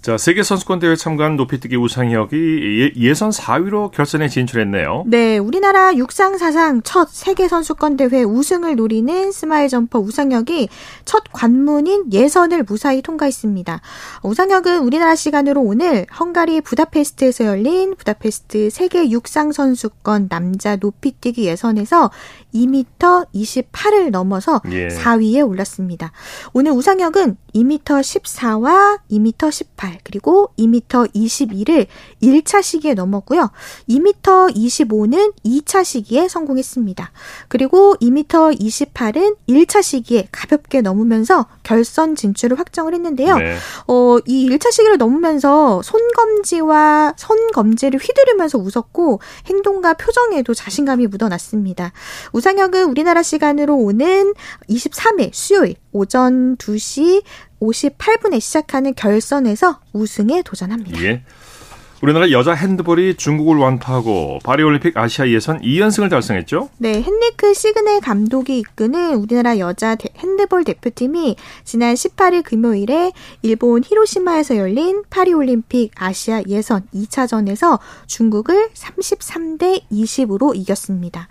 [0.00, 5.04] 자, 세계 선수권 대회 참가한 높이뛰기 우상혁이 예선 4위로 결선에 진출했네요.
[5.06, 10.68] 네, 우리나라 육상 사상 첫 세계 선수권 대회 우승을 노리는 스마일 점퍼 우상혁이
[11.04, 13.80] 첫 관문인 예선을 무사히 통과했습니다.
[14.22, 22.12] 우상혁은 우리나라 시간으로 오늘 헝가리 부다페스트에서 열린 부다페스트 세계 육상 선수권 남자 높이뛰기 예선에서
[22.54, 24.88] 2m 28을 넘어서 예.
[24.88, 26.12] 4위에 올랐습니다.
[26.52, 31.86] 오늘 우상혁은 2m 14와 2m 18 그리고 2m 22를
[32.22, 33.50] 1차 시기에 넘었고요.
[33.88, 37.10] 2m 25는 2차 시기에 성공했습니다.
[37.48, 43.36] 그리고 2m 28은 1차 시기에 가볍게 넘으면서 결선 진출을 확정을 했는데요.
[43.36, 43.56] 네.
[43.86, 51.92] 어, 이 1차 시기를 넘으면서 손검지와 손검지를 휘두르면서 웃었고 행동과 표정에도 자신감이 묻어났습니다.
[52.32, 54.34] 우상혁은 우리나라 시간으로 오는
[54.68, 57.22] 23일 수요일 오전 2시
[57.60, 61.02] 58분에 시작하는 결선에서 우승에 도전합니다.
[61.04, 61.22] 예.
[62.00, 66.68] 우리나라 여자 핸드볼이 중국을 완파하고 파리올림픽 아시아 예선 2연승을 달성했죠?
[66.78, 71.34] 네, 헨리크 시그넬 감독이 이끄는 우리나라 여자 핸드볼 대표팀이
[71.64, 81.26] 지난 18일 금요일에 일본 히로시마에서 열린 파리올림픽 아시아 예선 2차전에서 중국을 33대 20으로 이겼습니다.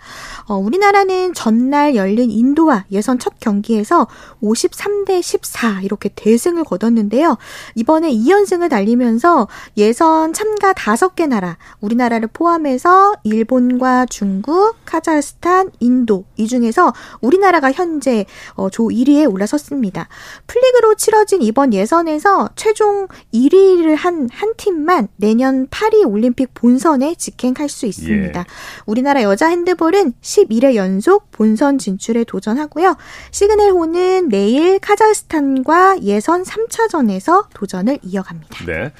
[0.48, 4.06] 어, 우리나라는 전날 열린 인도와 예선 첫 경기에서
[4.42, 7.38] 53대 14 이렇게 대승을 거뒀는데요.
[7.74, 16.24] 이번에 2연승을 달리면서 예선 참 참가 다섯 개 나라, 우리나라를 포함해서 일본과 중국, 카자흐스탄, 인도
[16.36, 20.08] 이 중에서 우리나라가 현재 어, 조 1위에 올라섰습니다.
[20.48, 27.86] 플리그로 치러진 이번 예선에서 최종 1위를 한 한 팀만 내년 파리 올림픽 본선에 직행할 수
[27.86, 28.40] 있습니다.
[28.40, 28.44] 예.
[28.86, 32.96] 우리나라 여자 핸드볼은 11회 연속 본선 진출에 도전하고요.
[33.30, 38.64] 시그넬호는 내일 카자흐스탄과 예선 3차전에서 도전을 이어갑니다.
[38.66, 38.92] 네.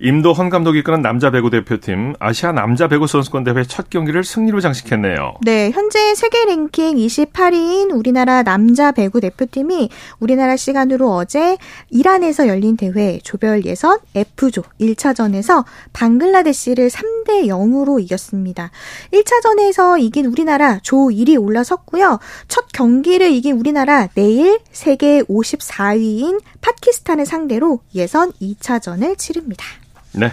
[0.00, 5.34] 임도헌 감독이 이끄는 남자 배구 대표팀 아시아 남자 배구 선수권 대회 첫 경기를 승리로 장식했네요.
[5.42, 11.56] 네, 현재 세계 랭킹 28위인 우리나라 남자 배구 대표팀이 우리나라 시간으로 어제
[11.90, 18.70] 이란에서 열린 대회 조별 예선 F조 1차전에서 방글라데시를 3대 0으로 이겼습니다.
[19.12, 22.18] 1차전에서 이긴 우리나라 조 1위 올라섰고요.
[22.48, 29.64] 첫 경기를 이긴 우리나라 내일 세계 54위인 파키스탄을 상대로 예선 2차전을 치릅니다.
[30.14, 30.32] 네.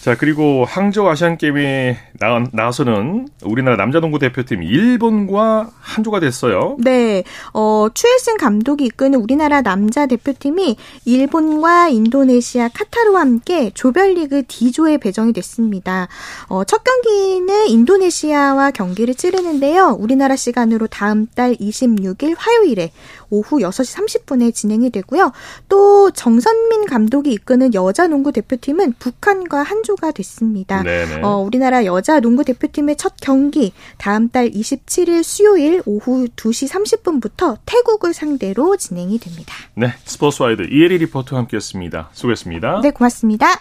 [0.00, 6.78] 자, 그리고 항저우 아시안 게임에 나, 나서는 우리나라 남자 농구 대표팀 일본과 한조가 됐어요.
[6.78, 7.22] 네.
[7.52, 16.08] 어, 추일승 감독이 이끄는 우리나라 남자 대표팀이 일본과 인도네시아, 카타르와 함께 조별리그 D조에 배정이 됐습니다.
[16.48, 19.98] 어, 첫 경기는 인도네시아와 경기를 치르는데요.
[20.00, 22.92] 우리나라 시간으로 다음 달 26일 화요일에
[23.30, 25.32] 오후 6시 30분에 진행이 되고요.
[25.68, 30.82] 또 정선민 감독이 이끄는 여자 농구 대표팀은 북한과 한조가 됐습니다.
[31.22, 38.12] 어, 우리나라 여자 농구 대표팀의 첫 경기 다음 달 27일 수요일 오후 2시 30분부터 태국을
[38.12, 39.54] 상대로 진행이 됩니다.
[39.74, 42.10] 네, 스포츠와이드 이혜리 리포터와 함께했습니다.
[42.12, 42.80] 수고했습니다.
[42.82, 43.60] 네, 고맙습니다.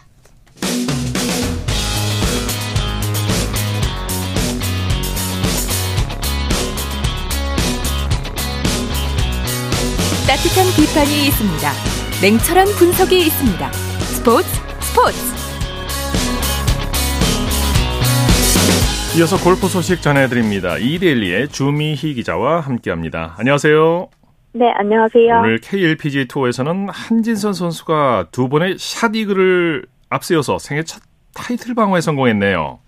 [10.39, 11.71] 따뜻한 비판이 있습니다.
[12.21, 13.71] 냉철한 분석이 있습니다.
[13.73, 14.47] 스포츠
[14.80, 15.17] 스포츠.
[19.17, 20.78] 이어서 골프 소식 전해드립니다.
[20.78, 23.36] 이데일리의 주미희 기자와 함께합니다.
[23.38, 24.08] 안녕하세요.
[24.54, 25.39] 네, 안녕하세요.
[25.39, 31.02] 오늘 KLPGA 투어에서는 한진선 선수가 두 번의 샷 이글을 앞세워서 생애 첫
[31.34, 32.80] 타이틀 방어에 성공했네요.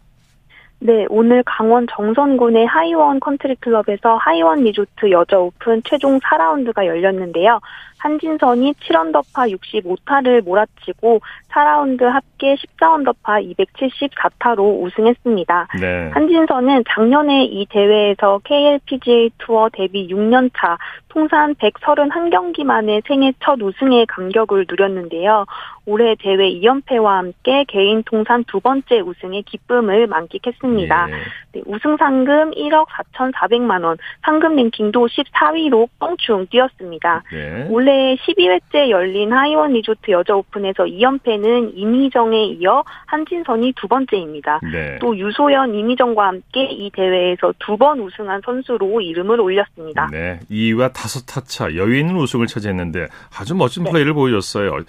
[0.84, 7.60] 네, 오늘 강원 정선군의 하이원 컨트리 클럽에서 하이원 리조트 여자 오픈 최종 4라운드가 열렸는데요.
[8.02, 15.68] 한진선이 7언더파 65타를 몰아치고 4라운드 합계 14언더파 274타로 우승했습니다.
[15.80, 16.10] 네.
[16.14, 20.78] 한진선은 작년에 이 대회에서 KLPGA 투어 데뷔 6년차
[21.10, 25.46] 통산 131경기 만에 생애 첫 우승의 감격을 누렸는데요.
[25.86, 31.08] 올해 대회 2연패와 함께 개인 통산 두 번째 우승의 기쁨을 만끽했습니다.
[31.10, 31.14] 예.
[31.54, 37.24] 네, 우승 상금 1억 4,400만 원, 상금 랭킹도 14위로 껑충 뛰었습니다.
[37.34, 37.68] 예.
[37.70, 44.60] 올해 12회째 열린 하이원 리조트 여자 오픈에서 2연패는 임희정에 이어 한진선이 두 번째입니다.
[44.71, 44.97] 네.
[44.99, 50.08] 또 유소연, 임희정과 함께 이 대회에서 두 번 우승한 선수로 이름을 올렸습니다.
[50.12, 53.08] 네, 2위와 다섯 타차 여유 있는 우승을 차지했는데
[53.39, 53.89] 아주 멋진 네.
[53.91, 54.82] 플레이를 보여줬어요.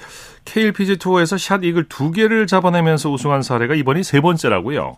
[0.44, 4.96] KLPG 투어에서 샷 이글 두 개를 잡아내면서 우승한 사례가 이번이 세 번째라고요.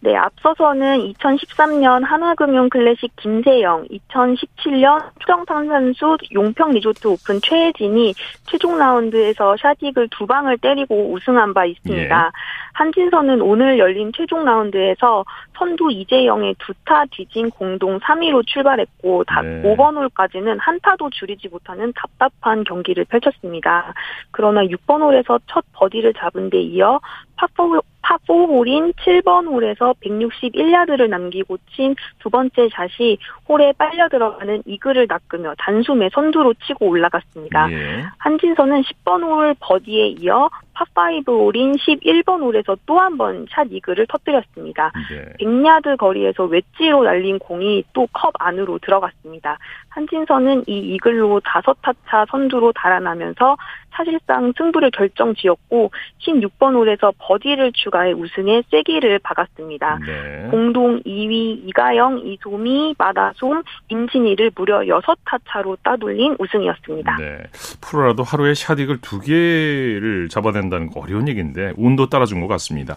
[0.00, 8.14] 네, 앞서서는 2013년 한화금융 클래식 김세영, 2017년 초정탄산수 용평 리조트 오픈 최혜진이
[8.46, 12.16] 최종 라운드에서 샷 이글을 두 방을 때리고 우승한 바 있습니다.
[12.26, 12.30] 예.
[12.74, 15.24] 한진선은 오늘 열린 최종 라운드에서
[15.58, 19.62] 선두 이제영에 두 타 뒤진 공동 3위로 출발했고 네.
[19.62, 23.92] 5번 홀까지는 한 타도 줄이지 못하는 답답한 경기를 펼쳤습니다.
[24.30, 27.00] 그러나 6번 홀에서 첫 버디를 잡은 데 이어
[27.36, 33.18] 파4 파4홀인 7번 홀에서 161야드를 남기고 친 두 번째 샷이
[33.48, 37.70] 홀에 빨려 들어가는 이글을 낚으며 단숨에 선두로 치고 올라갔습니다.
[37.72, 38.04] 예.
[38.18, 40.50] 한진선은 10번 홀 버디에 이어
[40.94, 44.90] 파5 홀인 11번 홀에서 또 한 번 샷 이글을 터뜨렸습니다.
[45.10, 45.24] 네.
[45.40, 49.58] 100야드 거리에서 웨지로 날린 공이 또 컵 안으로 들어갔습니다.
[49.90, 53.56] 한진선은 이 이글로 다섯 타차 선두로 달아나면서
[53.90, 59.98] 사실상 승부를 결정지었고 16번 홀에서 버디를 추가해 우승에 쐐기를 박았습니다.
[60.06, 60.48] 네.
[60.50, 67.16] 공동 2위 이가영, 이소미, 마다솜, 임진희를 무려 6타 차로 따돌린 우승이었습니다.
[67.16, 67.38] 네.
[67.80, 72.96] 프로라도 하루에 샷 이글을 두 개를 잡아낸다는 거 어려운 얘기인데 운도 따라준 것 같습니다.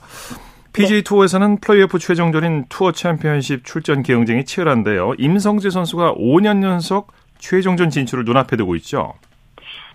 [0.74, 5.16] PGA 투어에서는 플레이오프 최종전인 투어 챔피언십 출전 경쟁이 치열한데요.
[5.18, 9.14] 임성재 선수가 5년 연속 최종전 진출을 눈앞에 두고 있죠.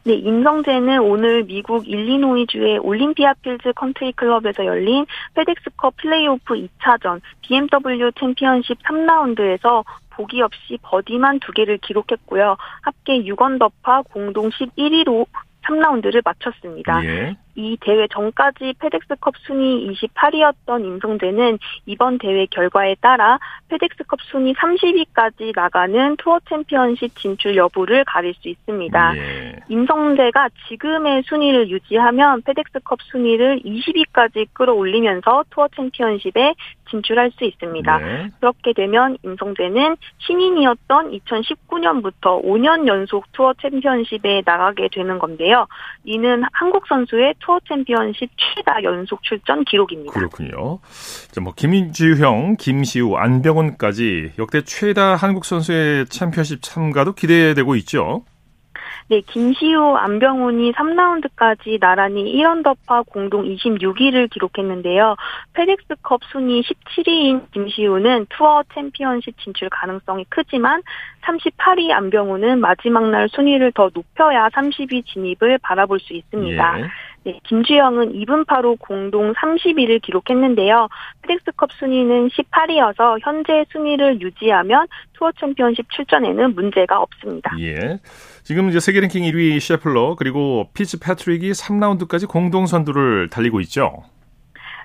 [0.04, 5.04] 네, 임성재는 오늘 미국 일리노이주의 올림피아 필즈 컨트리 클럽에서 열린
[5.34, 12.56] 페덱스컵 플레이오프 2차전 BMW 챔피언십 3라운드에서 보기 없이 버디만 두 개를 기록했고요.
[12.82, 15.26] 합계 6언더파 공동 11위로
[15.66, 17.04] 3라운드를 마쳤습니다.
[17.04, 17.36] 예.
[17.56, 23.38] 이 대회 전까지 페덱스컵 순위 28위였던 임성재는 이번 대회 결과에 따라
[23.68, 29.16] 페덱스컵 순위 30위까지 나가는 투어 챔피언십 진출 여부를 가릴 수 있습니다.
[29.16, 29.56] 예.
[29.68, 36.54] 임성재가 지금의 순위를 유지하면 페덱스컵 순위를 20위까지 끌어올리면서 투어 챔피언십에
[36.90, 37.98] 진출할 수 있습니다.
[37.98, 38.30] 네.
[38.40, 45.66] 그렇게 되면 임성재는 신인이었던 2019년부터 5년 연속 투어 챔피언십에 나가게 되는 건데요.
[46.04, 50.12] 이는 한국 선수의 투어 챔피언십 최다 연속 출전 기록입니다.
[50.12, 50.78] 그렇군요.
[51.30, 58.24] 자, 뭐 김주형, 김시우, 안병훈까지 역대 최다 한국 선수의 챔피언십 참가도 기대되고 있죠.
[59.08, 65.14] 네, 김시우, 안병훈이 3라운드까지 나란히 1언더파 공동 26위를 기록했는데요.
[65.52, 70.82] 페덱스컵 순위 17위인 김시우는 투어 챔피언십 진출 가능성이 크지만
[71.22, 76.80] 38위 안병훈은 마지막 날 순위를 더 높여야 30위 진입을 바라볼 수 있습니다.
[76.80, 76.84] 예.
[77.26, 80.88] 네, 김주형은 이븐파로 공동 30위를 기록했는데요.
[81.22, 87.50] 페덱스컵 순위는 18위여서 현재 순위를 유지하면 투어 챔피언십 출전에는 문제가 없습니다.
[87.58, 87.98] 예.
[88.44, 94.04] 지금 이제 세계 랭킹 1위 셰플러 그리고 피츠패트릭이 3라운드까지 공동 선두를 달리고 있죠.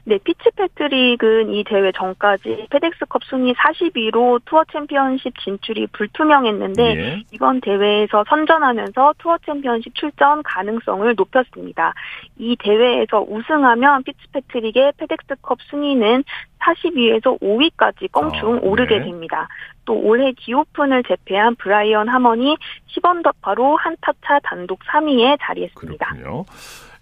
[0.03, 7.23] 네, 피츠패트릭은 이 대회 전까지 페덱스컵 순위 42위로 투어 챔피언십 진출이 불투명했는데 예.
[7.31, 11.93] 이번 대회에서 선전하면서 투어 챔피언십 출전 가능성을 높였습니다.
[12.37, 16.23] 이 대회에서 우승하면 피츠패트릭의 페덱스컵 순위는
[16.61, 19.05] 42위에서 5위까지 껑충 아, 오르게 네.
[19.05, 19.47] 됩니다.
[19.85, 22.55] 또 올해 디오픈을 제패한 브라이언 하먼이
[22.87, 26.05] 10언더파로 한타차 단독 3위에 자리했습니다.
[26.05, 26.45] 그렇군요.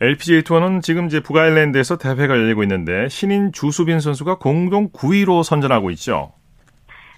[0.02, 6.32] LPGA 투어는 지금 이제 북아일랜드에서 대회가 열리고 있는데 신인 주수빈 선수가 공동 9위로 선전하고 있죠.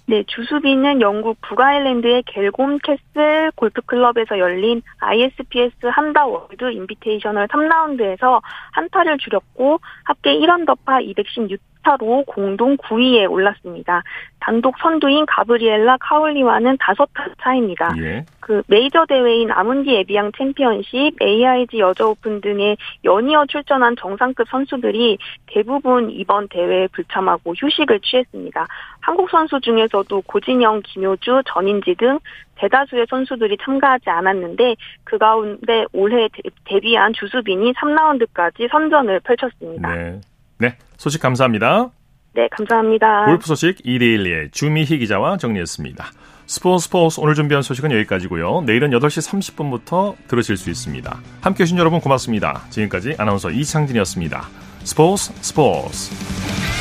[0.07, 9.79] 네, 주수빈은 영국 북아일랜드의 갈곰 캐슬 골프클럽에서 열린 ISPS 한다 월드 인비테이셔널 3라운드에서 한타를 줄였고
[10.03, 14.03] 합계 1언더파 216 타로 공동 9위에 올랐습니다.
[14.39, 17.93] 단독 선두인 가브리엘라 카울리와는 5타 차입니다.
[17.99, 18.25] 예.
[18.39, 26.09] 그 메이저 대회인 아문디 에비앙 챔피언십, AIG 여자 오픈 등에 연이어 출전한 정상급 선수들이 대부분
[26.09, 28.67] 이번 대회에 불참하고 휴식을 취했습니다.
[29.01, 32.19] 한국 선수 중에서도 고진영, 김효주, 전인지 등
[32.55, 36.29] 대다수의 선수들이 참가하지 않았는데 그 가운데 올해
[36.65, 39.95] 데뷔한 주수빈이 3라운드까지 선전을 펼쳤습니다.
[39.95, 40.21] 네.
[40.61, 41.89] 네, 소식 감사합니다.
[42.35, 43.25] 네, 감사합니다.
[43.25, 46.05] 골프 소식 이데일리의 주미희 기자와 정리했습니다.
[46.45, 48.61] 스포츠 스포츠 오늘 준비한 소식은 여기까지고요.
[48.61, 51.19] 내일은 8시 30분부터 들으실 수 있습니다.
[51.41, 52.61] 함께해 주신 여러분 고맙습니다.
[52.69, 54.43] 지금까지 아나운서 이창진이었습니다.
[54.83, 56.80] 스포츠 스포츠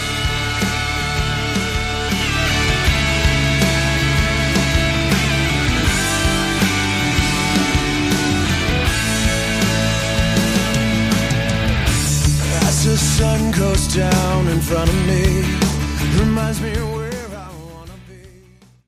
[13.95, 15.09] down in front of me